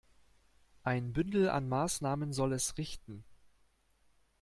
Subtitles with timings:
[0.81, 3.23] Ein Bündel an Maßnahmen soll es richten.